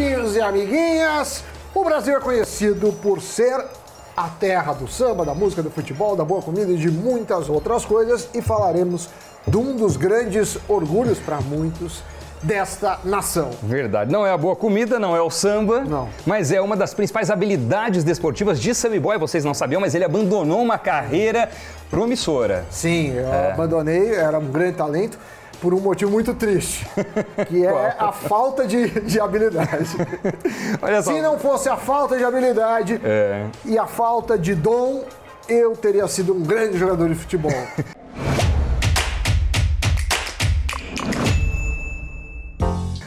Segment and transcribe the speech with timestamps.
[0.00, 1.44] amiguinhos e amiguinhas.
[1.74, 3.62] O Brasil é conhecido por ser
[4.16, 7.84] a terra do samba, da música, do futebol, da boa comida e de muitas outras
[7.84, 8.28] coisas.
[8.34, 9.10] E falaremos
[9.46, 12.02] de um dos grandes orgulhos para muitos
[12.42, 13.50] desta nação.
[13.62, 14.10] Verdade.
[14.10, 16.08] Não é a boa comida, não é o samba, Não.
[16.24, 19.18] mas é uma das principais habilidades desportivas de Sammy Boy.
[19.18, 21.50] Vocês não sabiam, mas ele abandonou uma carreira
[21.90, 22.64] promissora.
[22.70, 25.18] Sim, eu abandonei, era um grande talento.
[25.60, 26.86] Por um motivo muito triste,
[27.48, 29.90] que é a falta de, de habilidade.
[30.80, 31.12] Olha só.
[31.12, 33.46] Se não fosse a falta de habilidade É.
[33.64, 35.04] e a falta de dom,
[35.48, 37.52] eu teria sido um grande jogador de futebol.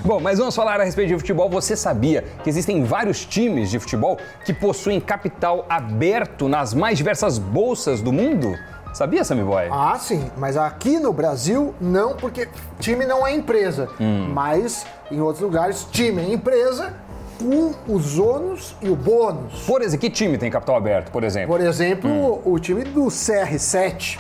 [0.06, 1.50] Bom, mas vamos falar a respeito de futebol.
[1.50, 7.38] Você sabia que existem vários times de futebol que possuem capital aberto nas mais diversas
[7.40, 8.54] bolsas do mundo?
[8.94, 9.68] Sabia, Sammy Boy?
[9.72, 12.48] ah, sim, mas aqui no Brasil não, porque
[12.80, 13.90] time não é empresa.
[14.32, 16.94] Mas em outros lugares, time é empresa
[17.40, 19.64] com os ônus e o bônus.
[19.66, 21.50] Por exemplo, que time tem capital aberto, por exemplo?
[21.50, 24.20] Por exemplo, o time do CR7,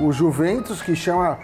[0.00, 1.38] o Juventus, que chama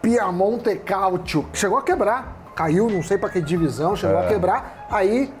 [0.00, 2.36] Piemonte Calcio, chegou a quebrar.
[2.54, 4.86] Caiu, não sei para que divisão, chegou a quebrar.
[4.90, 5.32] Aí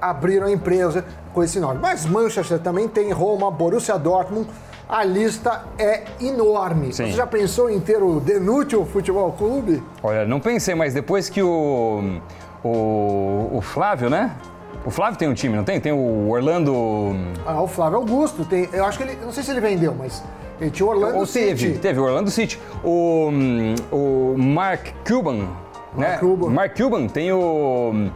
[0.00, 1.80] abriram a empresa com esse nome.
[1.80, 4.48] Mas Manchester também tem Roma, Borussia Dortmund.
[4.88, 6.92] A lista é enorme.
[6.92, 7.06] Sim.
[7.06, 9.82] Você já pensou em ter o Denútil Futebol Clube?
[10.02, 12.20] Olha, não pensei, mas depois que o,
[12.62, 14.32] o, o Flávio, né?
[14.84, 15.80] O Flávio tem um time, não tem?
[15.80, 16.74] Tem o Orlando.
[17.46, 18.68] Ah, o Flávio Augusto tem.
[18.72, 19.16] Eu acho que ele.
[19.22, 20.22] Não sei se ele vendeu, mas
[20.60, 21.78] ele tinha o Orlando Ou teve, City.
[21.78, 22.60] teve o Orlando City.
[22.84, 23.30] O,
[23.90, 25.48] o Mark Cuban,
[25.96, 26.18] né?
[26.18, 26.50] Cuban.
[26.50, 28.10] Mark Cuban tem o.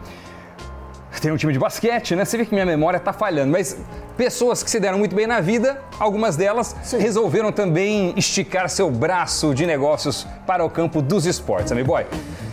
[1.21, 2.23] Tem um time de basquete, né?
[2.23, 3.77] Você vê que minha memória tá falhando, mas
[4.15, 6.97] pessoas que se deram muito bem na vida, algumas delas Sim.
[6.97, 12.05] resolveram também esticar seu braço de negócios para o campo dos esportes, amigo boy.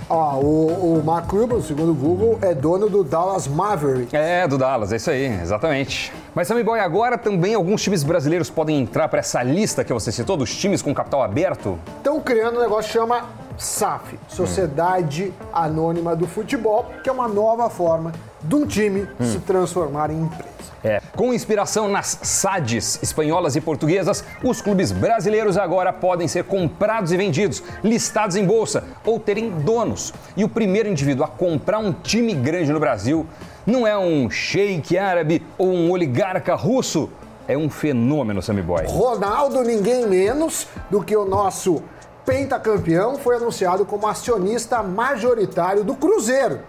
[0.08, 4.14] Ó, o, o Mark Cuban, segundo o Google, é dono do Dallas Mavericks.
[4.14, 6.12] É, do Dallas, é isso aí, exatamente.
[6.34, 10.12] Mas, Sammy Boy, agora também alguns times brasileiros podem entrar para essa lista que você
[10.12, 11.78] citou, dos times com capital aberto?
[11.96, 13.24] Estão criando um negócio que chama
[13.58, 18.12] SAF, Sociedade Anônima do Futebol, que é uma nova forma
[18.46, 20.56] de um time se transformar em empresa.
[20.84, 21.00] É.
[21.16, 27.16] Com inspiração nas SADs espanholas e portuguesas, os clubes brasileiros agora podem ser comprados e
[27.16, 30.14] vendidos, listados em bolsa ou terem donos.
[30.36, 33.26] E o primeiro indivíduo a comprar um time grande no Brasil
[33.66, 37.10] não é um sheik árabe ou um oligarca russo,
[37.48, 38.86] é um fenômeno, Sammy Boy.
[38.86, 41.82] Ronaldo, ninguém menos do que o nosso
[42.24, 46.60] pentacampeão, foi anunciado como acionista majoritário do Cruzeiro,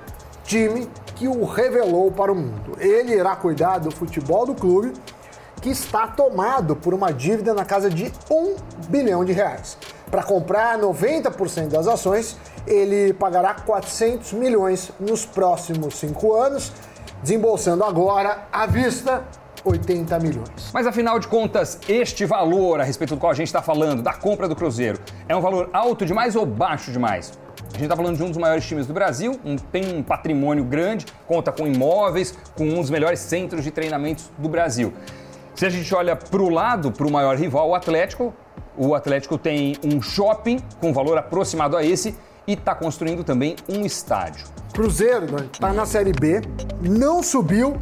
[0.44, 0.88] time
[1.18, 2.78] que o revelou para o mundo.
[2.80, 4.94] Ele irá cuidar do futebol do clube,
[5.62, 8.56] que está tomado por uma dívida na casa de um
[8.88, 9.78] bilhão de reais.
[10.12, 16.72] Para comprar 90% das ações, ele pagará 400 milhões nos próximos cinco anos,
[17.24, 19.24] desembolsando agora à vista
[19.66, 20.72] 80 milhões.
[20.72, 24.14] Mas afinal de contas, este valor a respeito do qual a gente está falando, da
[24.14, 27.38] compra do Cruzeiro, é um valor alto demais ou baixo demais?
[27.78, 30.64] A gente está falando de um dos maiores times do Brasil, um- tem um patrimônio
[30.64, 34.92] grande, conta com imóveis, com um dos melhores centros de treinamentos do Brasil.
[35.54, 38.34] Se a gente olha para o lado, para o maior rival, o Atlético,
[38.76, 42.16] o Atlético tem um shopping com valor aproximado a esse
[42.48, 44.48] e está construindo também um estádio.
[44.74, 46.42] Cruzeiro está na Série B,
[46.82, 47.78] não subiu.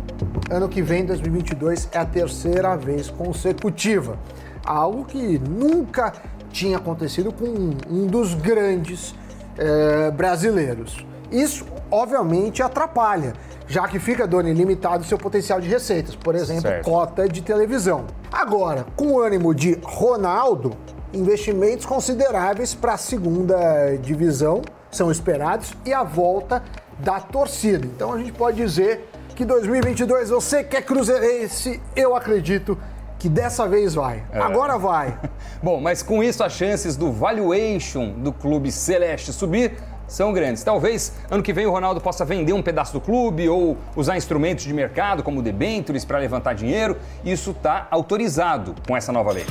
[0.52, 4.20] Ano que vem, 2022, é a terceira vez consecutiva.
[4.66, 6.12] Algo que nunca
[6.52, 7.46] tinha acontecido com
[7.90, 9.16] um dos grandes
[9.58, 11.06] eh, brasileiros.
[11.32, 13.34] Isso, obviamente, atrapalha,
[13.68, 16.86] já que fica dando ilimitado seu potencial de receitas, por exemplo, Certo.
[16.86, 18.06] cota de televisão.
[18.32, 20.72] Agora, com o ânimo de Ronaldo,
[21.14, 24.62] investimentos consideráveis para a segunda divisão
[24.92, 26.62] são esperados e a volta
[27.00, 27.86] da torcida.
[27.86, 32.78] Então a gente pode dizer que 2022 você que é cruzeirense, eu acredito
[33.20, 34.24] que dessa vez vai.
[34.34, 35.18] Agora vai.
[35.62, 39.74] Bom, mas com isso as chances do valuation do clube celeste subir
[40.08, 40.64] são grandes.
[40.64, 44.64] Talvez ano que vem o Ronaldo possa vender um pedaço do clube ou usar instrumentos
[44.64, 46.98] de mercado como debentures para levantar dinheiro.
[47.24, 49.46] Isso está autorizado com essa nova lei.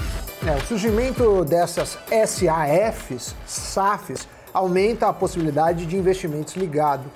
[0.46, 7.06] É, o surgimento dessas SAFs, SAFs, aumenta a possibilidade de investimentos ligados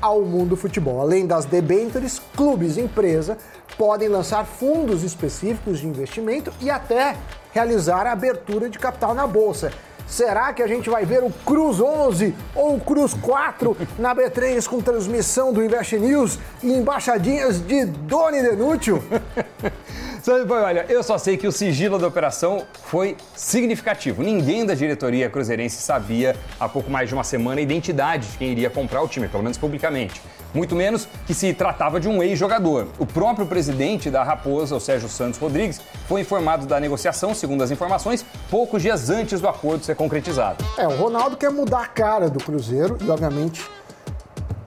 [0.00, 1.00] ao mundo do futebol.
[1.00, 3.38] Além das debêntures, clubes empresa
[3.76, 7.16] podem lançar fundos específicos de investimento e até
[7.52, 9.72] realizar a abertura de capital na bolsa.
[10.06, 14.64] Será que a gente vai ver o Cruz 11 ou o Cruz 4 na B3
[14.66, 19.02] com transmissão do Invest News e embaixadinhas de Doni Denútil?
[20.28, 24.24] olha, eu só sei que o sigilo da operação foi significativo.
[24.24, 28.50] Ninguém da diretoria cruzeirense sabia há pouco mais de uma semana a identidade de quem
[28.50, 30.20] iria comprar o time, pelo menos publicamente.
[30.52, 32.88] Muito menos que se tratava de um ex-jogador.
[32.98, 37.70] O próprio presidente da Raposa, o Sérgio Santos Rodrigues, foi informado da negociação, segundo as
[37.70, 40.64] informações, poucos dias antes do acordo ser concretizado.
[40.76, 43.64] É, o Ronaldo quer mudar a cara do Cruzeiro e, obviamente,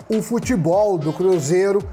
[0.08, 1.84] o futebol do Cruzeiro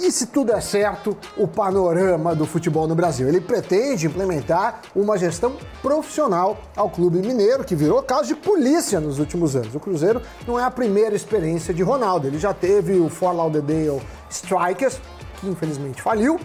[0.00, 3.28] e, se tudo é certo, o panorama do futebol no Brasil.
[3.28, 9.18] Ele pretende implementar uma gestão profissional ao Clube Mineiro, que virou caso de polícia nos
[9.18, 9.74] últimos anos.
[9.74, 12.26] O Cruzeiro não é a primeira experiência de Ronaldo.
[12.26, 14.00] Ele já teve o Fort Lauderdale
[14.30, 14.98] Strikers,
[15.38, 16.40] que infelizmente faliu,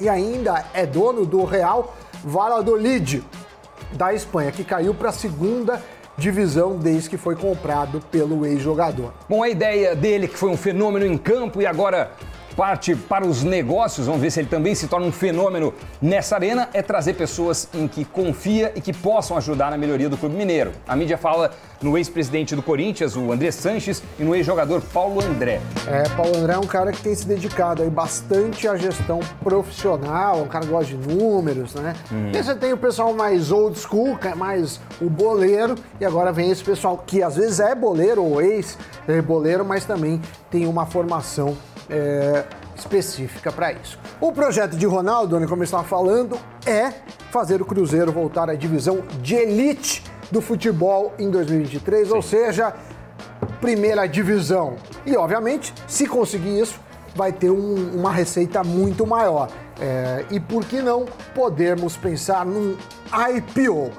[0.00, 1.94] e ainda é dono do Real
[2.24, 3.22] Valladolid,
[3.92, 5.82] da Espanha, que caiu para a segunda
[6.16, 9.12] divisão desde que foi comprado pelo ex-jogador.
[9.28, 12.12] Bom, a ideia dele, que foi um fenômeno em campo e agora
[12.60, 16.68] parte para os negócios, vamos ver se ele também se torna um fenômeno nessa arena,
[16.74, 20.72] é trazer pessoas em que confia e que possam ajudar na melhoria do Clube Mineiro.
[20.86, 25.58] A mídia fala no ex-presidente do Corinthians, o André Sanches, e no ex-jogador Paulo André.
[25.86, 30.40] É, Paulo André é um cara que tem se dedicado aí bastante à gestão profissional,
[30.40, 31.94] é um cara que gosta de números, né?
[32.12, 32.30] Uhum.
[32.34, 36.30] E você tem o pessoal mais old school, que é mais o boleiro, e agora
[36.30, 40.20] vem esse pessoal que às vezes é boleiro ou ex-boleiro, mas também
[40.50, 41.56] tem uma formação
[41.90, 42.44] é,
[42.76, 43.98] específica para isso.
[44.20, 46.92] O projeto de Ronaldo, como eu estava falando, é
[47.30, 52.14] fazer o Cruzeiro voltar à divisão de elite do futebol em 2023, Sim.
[52.14, 52.74] ou seja,
[53.60, 54.76] primeira divisão.
[55.04, 56.80] E, obviamente, se conseguir isso,
[57.14, 59.48] vai ter um, uma receita muito maior.
[59.80, 62.76] É, e por que não podermos pensar num
[63.36, 63.90] IPO?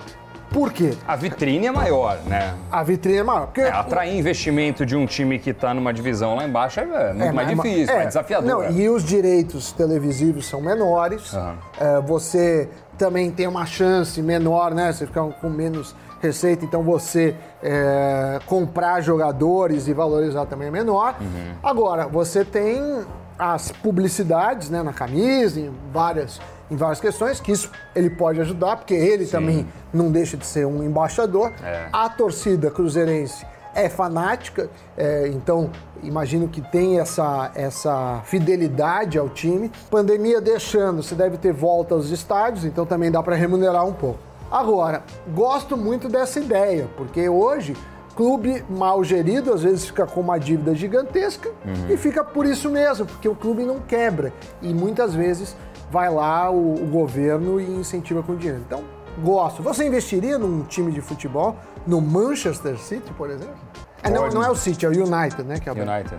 [0.52, 0.94] Por quê?
[1.08, 2.54] A vitrine é maior, né?
[2.70, 3.46] A vitrine é maior.
[3.48, 3.62] Porque...
[3.62, 7.32] É, atrair investimento de um time que está numa divisão lá embaixo é muito é,
[7.32, 8.50] mais difícil, é, mais desafiador.
[8.50, 11.32] Não, e os direitos televisivos são menores.
[11.34, 11.54] Uhum.
[11.80, 14.92] É, você também tem uma chance menor, né?
[14.92, 17.34] Você fica com menos receita, então você
[17.64, 21.16] é, comprar jogadores e valorizar também é menor.
[21.20, 21.54] Uhum.
[21.64, 23.04] Agora, você tem
[23.40, 26.40] as publicidades né, na camisa, em várias
[26.72, 29.32] em várias questões, que isso ele pode ajudar, porque ele Sim.
[29.32, 31.52] também não deixa de ser um embaixador.
[31.62, 31.90] É.
[31.92, 33.46] A torcida cruzeirense
[33.76, 35.70] é fanática, é, então
[36.02, 39.70] imagino que tem essa, essa fidelidade ao time.
[39.90, 44.20] Pandemia deixando, você deve ter volta aos estádios, então também dá para remunerar um pouco.
[44.50, 45.04] Agora,
[45.34, 47.76] gosto muito dessa ideia, porque hoje
[48.16, 51.94] clube mal gerido às vezes fica com uma dívida gigantesca uhum.
[51.94, 55.56] e fica por isso mesmo, porque o clube não quebra e muitas vezes
[55.92, 58.62] vai lá o, o governo e incentiva com dinheiro.
[58.66, 58.84] Então,
[59.22, 59.62] gosto.
[59.62, 63.56] Você investiria num time de futebol, no Manchester City, por exemplo?
[64.02, 65.60] É, não, não, é o City, é o United, né?
[65.60, 66.18] Que é o United.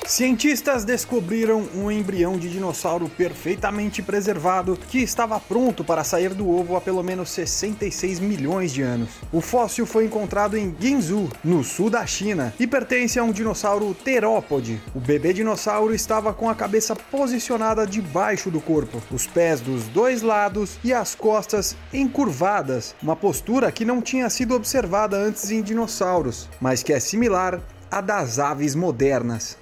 [0.08, 6.76] Cientistas descobriram um embrião de dinossauro perfeitamente preservado que estava pronto para sair do ovo
[6.76, 9.10] há pelo menos 66 milhões de anos.
[9.30, 13.94] O fóssil foi encontrado em Guizhou, no sul da China, e pertence a um dinossauro
[14.02, 14.80] terópode.
[14.94, 20.22] O bebê dinossauro estava com a cabeça posicionada debaixo do corpo, os pés dos dois
[20.22, 26.48] lados e as costas encurvadas, uma postura que não tinha sido observada antes em dinossauros,
[26.62, 29.56] mas que é similar a das aves modernas.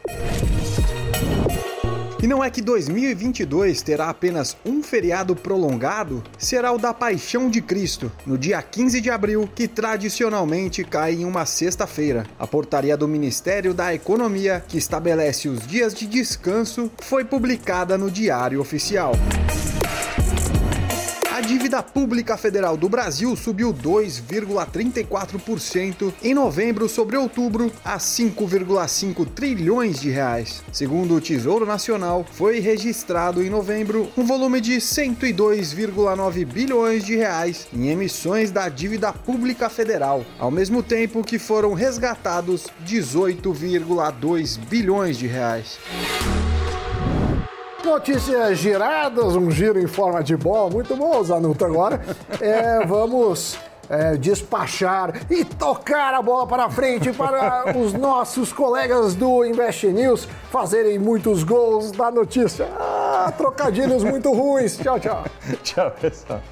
[2.22, 6.24] E não é que 2022 terá apenas um feriado prolongado?
[6.36, 11.24] Será o da Paixão de Cristo, no dia 15 de abril, que tradicionalmente cai em
[11.24, 12.26] uma sexta-feira.
[12.36, 18.10] A portaria do Ministério da Economia, que estabelece os dias de descanso, foi publicada no
[18.10, 19.12] Diário Oficial.
[21.36, 30.00] A dívida pública federal do Brasil subiu 2,34% em novembro sobre outubro a 5,5 trilhões
[30.00, 30.64] de reais.
[30.72, 37.68] Segundo o Tesouro Nacional, foi registrado em novembro um volume de 102,9 bilhões de reais
[37.70, 45.26] em emissões da dívida pública federal, ao mesmo tempo que foram resgatados 18,2 bilhões de
[45.26, 45.78] reais.
[47.86, 50.68] Notícias giradas, um giro em forma de bola.
[50.68, 51.64] Muito bom, Zanuto.
[51.64, 52.00] Agora
[52.40, 53.56] é, vamos
[53.88, 60.26] é, despachar e tocar a bola para frente para os nossos colegas do Invest News
[60.50, 62.68] fazerem muitos gols da notícia.
[62.76, 64.76] Ah, trocadilhos muito ruins.
[64.76, 65.24] Tchau, tchau.
[65.62, 66.42] tchau, pessoal.